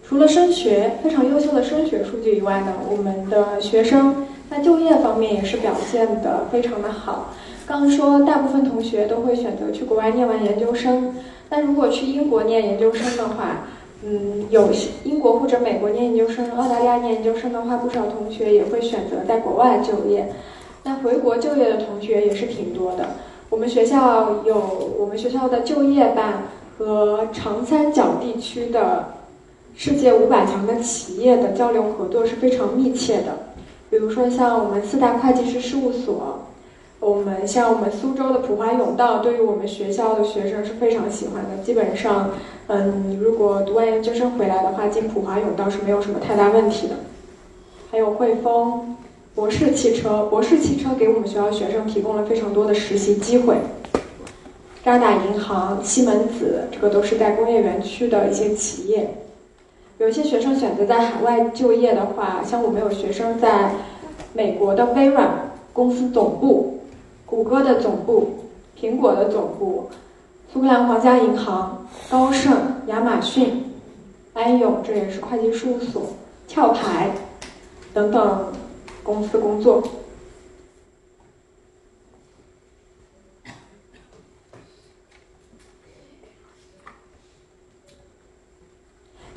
[0.07, 7.33] 除了升学非常优秀的升学数据以外呢，我们的学生在就业方面也是表现的非常的好。
[7.65, 11.13] 刚说大部分同学都会选择去国外念完研究生。
[11.49, 13.67] 那如果去英国念研究生的话，
[14.01, 14.69] 嗯，有
[15.03, 20.33] 英国或者美国念研究生，澳大利亚念研究生的话，不少同学也会选择在国外就业。
[20.83, 23.09] 那回国就业的同学也是挺多的。
[23.49, 26.43] 我们学校有我们学校的就业办
[26.77, 29.16] 和长三角地区的
[29.77, 33.37] 世界五百强的企业的交流合作是非常密切的。
[33.91, 36.43] 比如说像我们四大会计师事务所。
[36.99, 41.63] 我们像我们苏州的普华永道，对于我们学校的学生是非常喜欢的。
[41.63, 42.31] 基本上，
[42.65, 46.95] 嗯，你如果读完研究生回来的话，进普华永道是没有什么太大问题的。
[47.91, 48.97] 还有汇丰、
[49.35, 53.55] 博世汽车，博世汽车给我们学校学生提供了非常多的实习机会。
[54.83, 59.07] 渣打银行、西门子，这个都是在工业园区的一些企业。
[59.99, 63.71] 有些学生选择在海外就业的话，像我们有学生在
[64.33, 66.73] 美国的微软公司总部。
[67.25, 68.45] 谷歌的总部、
[68.79, 69.89] 苹果的总部、
[70.53, 73.65] 苏格兰皇家银行、高盛、亚马逊、
[74.33, 76.03] 安永，这也是会计事务所、
[76.49, 77.11] 壳牌
[77.93, 78.45] 等等
[79.03, 79.83] 公司工作。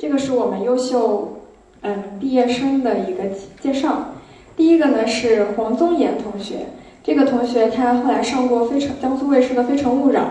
[0.01, 1.43] 这个是我们优秀
[1.81, 3.25] 嗯毕业生的一个
[3.61, 4.15] 介绍。
[4.55, 6.69] 第一个呢是黄宗岩同学。
[7.03, 10.21] 这个同学他后来上过非诚江苏卫视的《非诚勿扰》，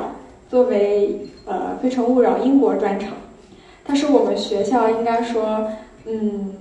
[0.50, 3.10] 作为呃《非诚勿扰》英国专场，
[3.84, 5.68] 他是我们学校应该说，
[6.04, 6.52] 嗯，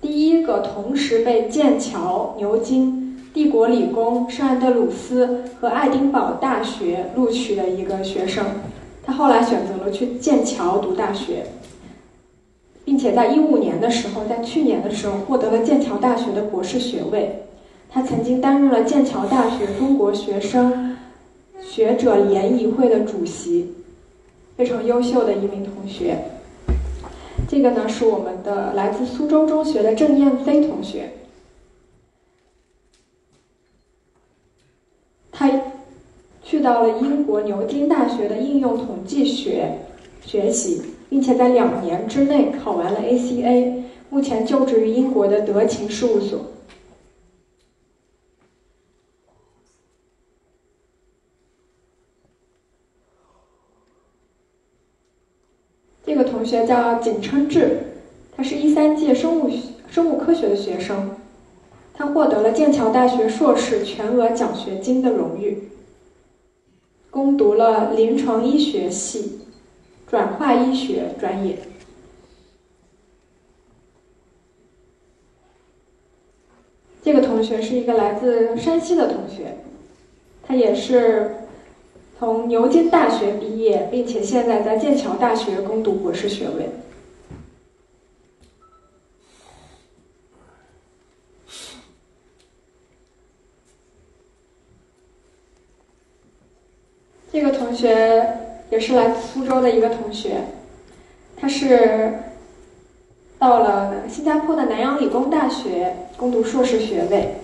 [0.00, 8.44] 第一个同时被剑桥、牛津、帝国理工、圣安德鲁斯和爱丁堡大学录取的一个学生。
[9.04, 11.46] 他后来选择了去剑桥读大学，
[12.88, 17.42] 并且在一五年的时候，在去年的时候获得了剑桥大学的博士学位。
[17.90, 20.96] 他曾经担任了剑桥大学中国学生
[21.60, 23.74] 学者联谊会的主席，
[24.56, 26.16] 非常优秀的一名同学。
[27.46, 31.10] 这个呢是我们的来自苏州中学的郑燕飞同学，
[35.30, 35.50] 他
[36.42, 39.80] 去到了英国牛津大学的应用统计学
[40.24, 46.40] 学习，并且在两年之内考完了 ACA，目前就职于英国的德勤事务所。
[56.04, 57.80] 这个同学叫景琛志，
[58.34, 61.16] 他是一三届生物学生物科学的学生，
[61.92, 65.68] 他获得了剑桥大学硕士全额奖学金的荣誉，
[67.10, 69.40] 攻读了临床医学系
[70.10, 71.58] 转化医学专业。
[77.02, 79.58] 这个同学是一个来自山西的同学，
[80.42, 81.34] 他也是。
[82.18, 86.68] 从牛津大学毕业，并且现在在剑桥大学攻读博士学位。
[97.30, 98.37] 这个同学
[98.70, 100.44] 也是来自苏州的一个同学，
[101.36, 102.20] 他是
[103.38, 107.36] 到了新加坡的南洋理工大学攻读硕士学位，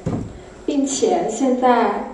[0.64, 2.10] 并且现在。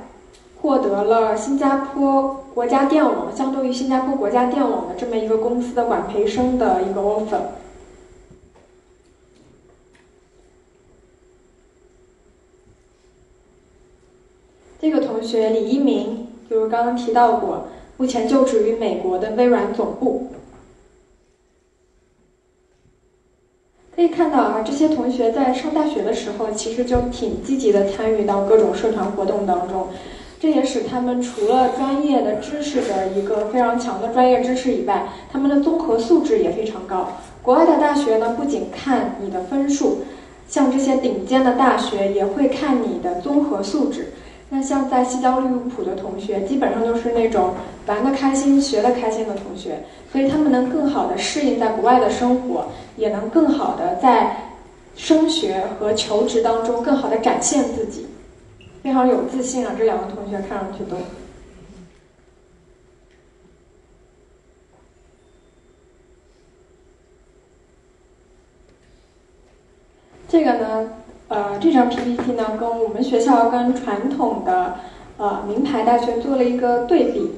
[0.62, 7.40] 获得了新加坡国家电网，相当于新加坡国家电网的这么一个公司的管培生的一个 offer。
[14.78, 17.68] 这个同学李一鸣，就是刚刚提到过，
[18.00, 20.28] 目前就职于美国的微软总部。
[23.94, 29.88] 可以看到啊，这些同学在上大学的时候，其实就挺积极的参与到各种社团活动当中。
[30.40, 37.18] 这也使他们除了专业的知识的一个非常强的专业知识以外，他们的综合素质也非常高。
[37.42, 39.98] 国外的大学呢，不仅看你的分数，
[40.48, 44.14] 像这些顶尖的大学也会看你的综合素质。
[44.52, 47.54] 那像在西交利物浦的同学，基本上都是那种
[47.86, 54.36] 玩的开心、学的开心的同学，所以他们能更好的适应在国外的生活，也能更好的在
[54.96, 58.06] 升学和求职当中更好的展现自己，
[58.82, 59.72] 非常有自信啊！
[59.78, 60.96] 这两个同学看上去都。
[70.28, 70.99] 这个呢？
[71.30, 74.80] 呃，这张 PPT 呢，跟我们学校跟传统的
[75.16, 77.30] 呃名牌大学做了一个对比。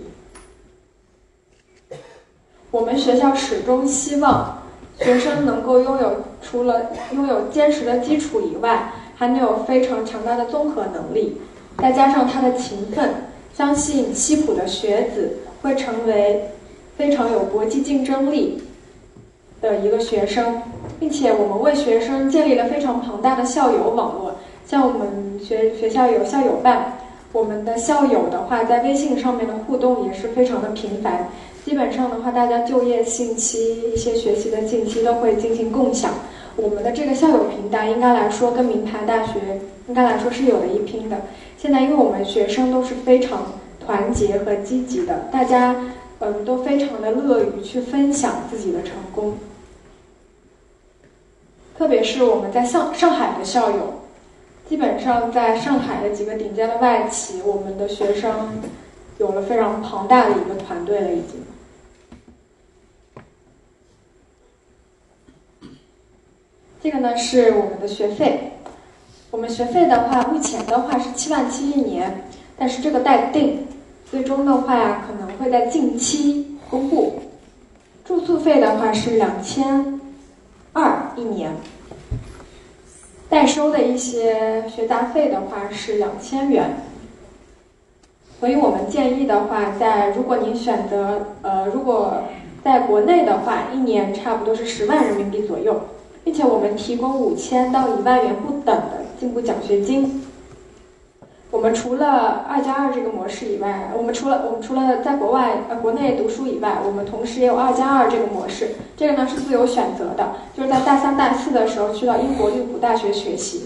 [2.71, 4.63] 我们学校始终希望
[4.99, 11.37] 学生能够拥有除了拥有坚实的基础以外，还能有非常强大的综合能力，
[11.77, 13.11] 再加上他的勤奋，
[13.53, 16.49] 相信西普的学子会成为
[16.97, 18.63] 非常有国际竞争力。
[19.61, 20.61] 的一个学生，
[21.03, 24.37] 并且我们为学生建立了非常庞大的校友网络。
[24.65, 26.97] 像我们学学校有校友办，
[27.33, 31.27] 我们的校友的话在微信上面的互动也是非常的频繁。
[31.65, 36.13] 基本上的话，大家就业信息、一些学习的信息都会进行共享。
[36.55, 39.41] 我们的这个校友平台应该来说跟名牌大学
[39.89, 41.17] 应该来说是有的一拼的。
[41.59, 43.43] 现在因为我们学生都是非常
[43.85, 45.75] 团结和积极的，大家
[46.21, 49.35] 嗯都非常的乐于去分享自己的成功。
[51.83, 54.03] 特别是我们在上上海的校友，
[54.69, 58.63] 基本上在上海的几个顶尖的外企，我们的学生
[59.19, 61.43] 有了非常庞大的一个团队了，已经。
[66.81, 68.53] 这个呢是我们的学费，
[69.33, 73.67] 我们学费的话，目前的话是七万七一年，但是这个待定，
[74.09, 77.23] 最终的话可能会在近期公布。
[78.05, 79.99] 住宿费的话是两千。
[80.75, 81.55] 二一年，
[83.33, 86.77] 代收的一些学杂费的话是两千元，
[88.39, 92.25] 所以我们建议的话，在如果您选择呃，如果
[92.63, 95.81] 在国内的话，一年差不多是十万人民币左右，
[96.23, 100.23] 并且我们提供五千到一万元不等的进步奖学金。
[101.53, 108.71] 我们除了二加二这个模式以外，我们除了我们除了在国外呃国内读书以外，我们同时也有二加二这个模式。
[108.97, 113.65] 这个呢是自由选择的，就是在大三、大四的时候去到英国利物浦大学学习。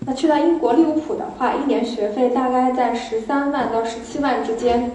[0.00, 4.92] 那去到英国利物浦的话，一年学费大概在十三万到十七万之间，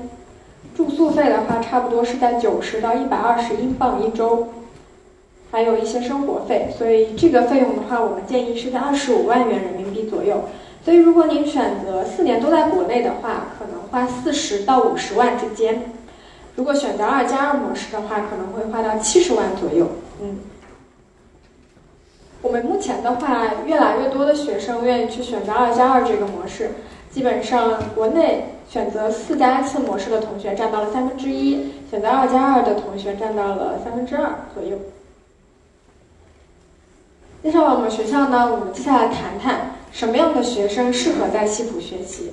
[0.76, 4.49] 住宿费的话差不多是在九十到一百二十英镑一周，
[5.49, 10.43] 还有一些生活费，所以这个费用的话，我们建议是在二十五万元人民币左右。
[10.84, 15.75] 所以，如果您选择四年都在国内的话，可能花四十到五十万之间；
[16.55, 19.88] 如果选择二加二模式的话，可能会花到七十万左右。
[20.21, 20.39] 嗯，
[22.41, 26.71] 我们目前的话，越来越多的学生愿意去选择二加二这个模式。
[27.11, 34.79] 基本上，国内选择四加四模式的同学占到了三分之一，选择二加二的同学占到了三分之二左右。
[37.43, 39.75] 介绍完我们学校呢，我们接下来谈谈。
[39.91, 42.31] 什么样的学生适合在西普学习？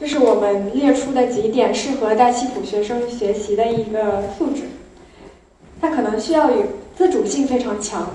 [0.00, 4.62] 这是我们列出的几点适合在西普学生学习的一个素质。
[5.80, 6.62] 它可能需要有
[6.96, 8.08] 自主性非常强，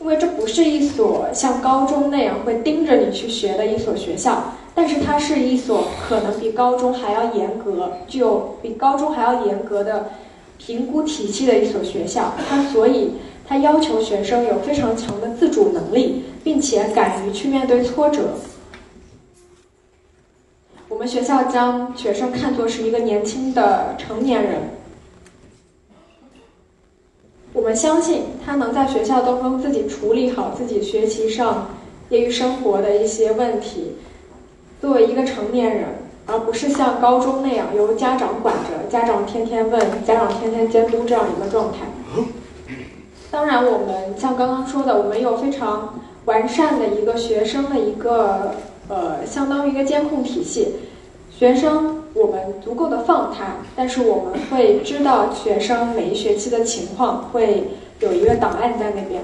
[0.00, 10.10] 因为这不是一所像高中那样会盯着你去学的一所学校，但是它是一所可能比高中还要严格、具有比高中还要严格的
[10.58, 12.34] 评估体系的一所学校。
[12.48, 13.14] 它所以。
[13.48, 18.34] 他要求学生有非常强的自主能力，并且敢于去面对挫折。
[20.90, 24.60] 我们学校将学生看作是一个年轻的成年人。
[27.54, 31.70] 我们相信他能在学校当中自己处理好自己学习上、
[32.10, 33.94] 业余生活的一些问题，
[34.80, 35.86] 作为一个成年人，
[36.26, 41.78] 而不是像高中那样由家长管着，家长天天问，家长天天监督这样一个状态。
[43.30, 48.54] 当然，我们像刚刚说的，我们有非常完善的一个学生的一个
[48.88, 50.76] 呃，相当于一个监控体系。
[51.30, 57.68] 学生我们足够的放他，但是我们会知道学生每一学期的情况，会
[58.00, 59.22] 有一个档案在那边。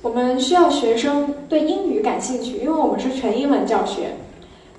[0.00, 4.14] 我们需要学生对英语感兴趣，因为我们是全英文教学，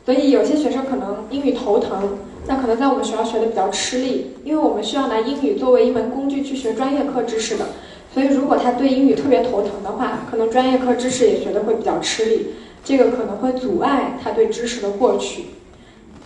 [0.05, 2.17] 所以有些学生可能英语头疼。
[2.47, 7.67] 那可能在我们学校学的比较吃力，因为我们需要拿英语作为一门工具去学专业课知识的，
[8.13, 12.47] 所以如果他对英语特别头疼的话，可能专业课知识也学的会比较吃力，
[12.83, 15.45] 这个可能会阻碍他对知识的获取。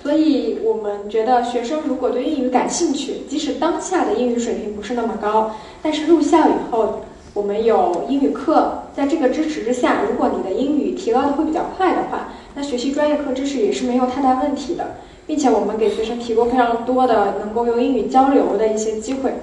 [0.02, 7.02] 所以我们觉得，学生如果对英语感兴趣，即使当下的英语水平不是那么高，但是入校以后，
[7.34, 14.98] 我们有英语课，在这个支持之下，如果你的英语提高的会比较快的话，那学习专业课知识也是没有太大问题的，
[15.28, 19.34] 并且我们给学生提供非常多的能够用英语交流的一些机会。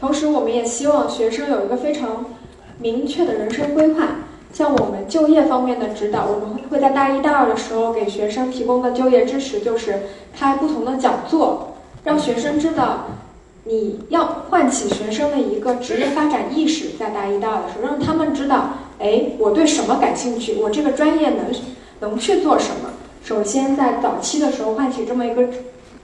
[0.00, 2.24] 同时，我们也希望学生有一个非常
[2.78, 4.08] 明确的人生规划。
[4.52, 11.74] 像我们就业方面的指导，我们会在大一、大二的时候给学生提供的就业支持，就是开不同的讲座，
[12.04, 13.04] 让学生知道，
[13.64, 21.46] 你要唤起学生的一个职业发展意识，在大一、大二的时候，让他们知道，哎，我对什么感兴趣，我这个专业能
[22.00, 22.75] 能去做什么。
[23.26, 25.42] 首先在早期的时候唤起这么一个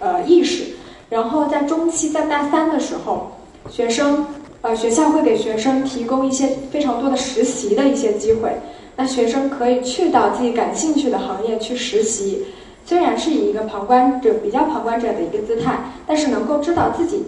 [0.01, 0.65] 呃意识，
[1.09, 3.31] 然后在中期，在大三的时候，
[3.71, 4.27] 学生。
[4.63, 8.53] 呃，学校会给学生提供一些非常多的实习的一些机会，
[8.95, 12.45] 那学生可以去到自己感兴趣的行业去实习，
[12.87, 17.25] 虽然是以一个旁观者、比较旁观者的一个姿态，但是能够知道自己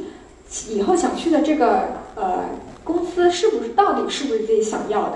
[0.70, 2.44] 以后想去的这个呃
[2.84, 5.14] 公司是不是到底是不是自己想要的。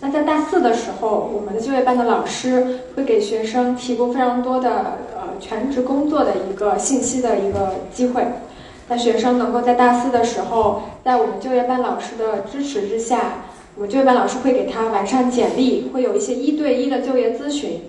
[0.00, 8.22] 那在大四的时候，我们的就业班的老师会给学生提供非常多的呃全职工作的一个信息的一个机会。
[8.88, 13.44] 那学生能够在大四的时候，在我们就业班老师的支持之下，
[13.74, 17.80] 我们就业班老师会给他完善简历，会有一些一对一的就业咨询。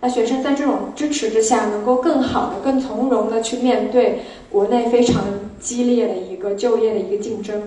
[0.00, 5.24] 那学生在这种支持之下，能够更好的、更从容的去面对国内非常
[5.60, 7.62] 激烈的一个就业的一个竞争。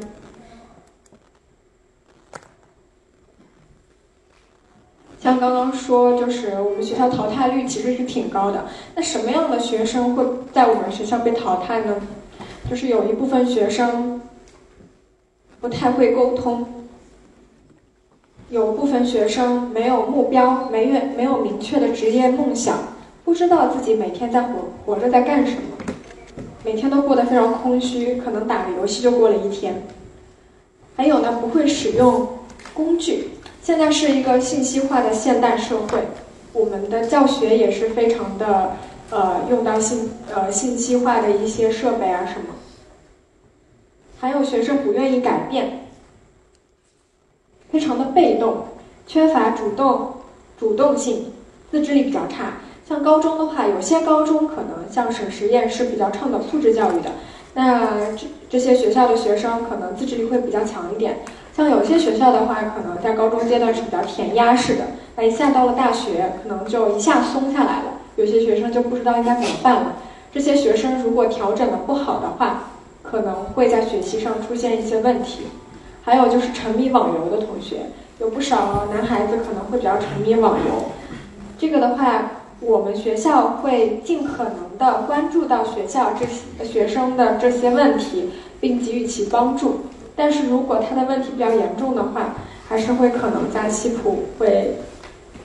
[5.22, 8.66] 像刚刚说，就是我们学校淘汰率其实是挺高的。
[8.96, 11.96] 那什么样的学生会在我们学校被淘汰呢？
[12.70, 14.22] 就是有一部分学生
[15.60, 16.66] 不太会沟通，
[18.50, 22.78] 有部分学生没有目标，没有没有明确的职业梦想，
[23.26, 25.94] 不知道自己每天在活活着在干什么，
[26.64, 29.82] 每天都过得非常空虚，可能打个游戏就过了一天。
[30.96, 32.28] 还有呢，不会使用
[32.74, 33.32] 工具。
[33.62, 36.00] 现在是一个信息化的现代社会，
[36.54, 38.78] 我们的教学也是非常的
[39.10, 42.56] 呃用到信呃信息化的一些设备啊什么。
[44.20, 45.88] 还有学生不愿意改变，
[47.72, 48.66] 非常的被动，
[49.06, 50.14] 缺乏主动
[50.58, 51.32] 主动性，
[51.72, 52.54] 自制力比较差。
[52.88, 57.12] 像高中的话，有些高中可能像省实验是比较倡导素质教育的，
[57.54, 61.20] 那这这些学校的学生可能自制力会比较强一点。
[61.60, 64.84] 像有些学校的话，可能在高中阶段是比较填鸭式的，
[65.18, 69.98] 那一下到了大学，可能就一下松下来了，有些学生就不知道应该怎么办了。
[70.32, 72.70] 这些学生如果调整的不好的话，
[73.04, 75.48] 可能会在学习上出现一些问题，
[76.02, 77.88] 还有就是沉迷网游的同学，
[78.20, 80.86] 有不少男孩子可能会比较沉迷网游。
[81.58, 82.32] 这个的话，
[82.62, 88.30] 我们学校会尽可能的关注到学校这些学生的这些问题，
[88.62, 89.82] 并给予其帮助。
[90.20, 92.36] 但是如果他的问题比较严重的话，
[92.68, 94.76] 还是会可能在西普会，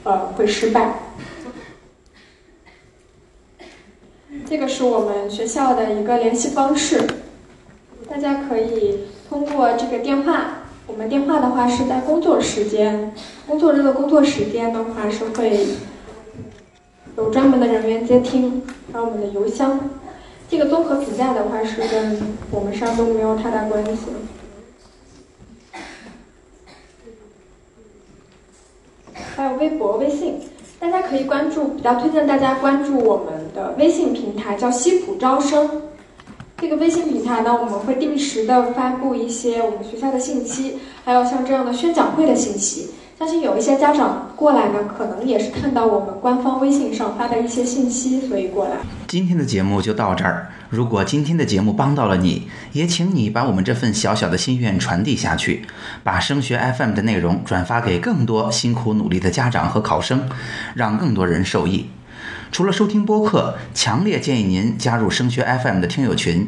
[0.03, 0.95] 呃，会失败。
[4.45, 7.07] 这个是我们学校的一个联系方式。
[8.09, 13.13] 大家可以通过这个电话，我们电话的话是在工作时间，
[13.47, 15.65] 工作日的工作时间的话是会
[17.15, 18.61] 有专门的人员接听。
[18.91, 19.79] 还有我们的邮箱，
[20.49, 22.21] 这个综合评价的话是跟
[22.51, 24.01] 我们山东没有太大关系。
[29.35, 30.39] 还有微微信，
[30.79, 35.81] 大家可以关注，比较推荐大家关注我们的微信平台，叫西普招生。
[36.57, 42.91] 这个微信平台呢，我们会定时的发布一些我们学校的信息，还有像这样的宣讲会的信息。
[43.17, 48.71] 相信有一些家长过来呢，可能也是看到我们官方微信上发的一些信息，所以过来。
[49.07, 50.51] 今天的节目就到这儿。
[50.69, 55.65] 如果今天的节目帮到了你，也请你把我们这份小小的心愿传递下去，
[56.03, 60.27] 把升学 FM 的内容转发给更多辛苦努力的家长和考生，
[60.73, 61.85] 让更多人受益。
[62.55, 66.47] 除了收听播客，强烈建议您加入升学 FM 的听友群。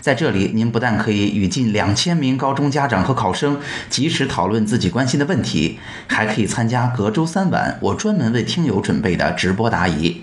[0.00, 3.58] 在这里，您不但可以与近两千名高中家长和考生
[3.90, 10.22] 及时讨论自己关心的问题，还可以参加隔周三晚我专门为听友准备的直播答疑。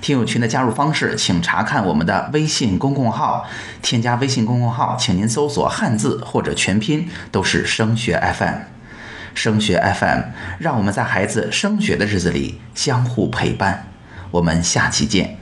[0.00, 3.46] 听友群的加入方式，请查看我们的微信公共号。
[3.82, 8.54] 添加微信公共号，请您搜索汉字或者全拼，都是升学 FM。
[9.34, 10.20] 升学 FM，
[10.58, 13.89] 让我们在孩子升学的日子里相互陪伴。
[14.30, 15.36] 我们下期见。